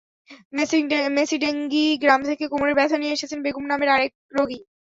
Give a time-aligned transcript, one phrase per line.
[1.15, 4.59] মেছিডেংগী গ্রাম থেকে কোমরের ব্যথা নিয়ে এসেছেন বেগম নামের আরেক রোগী।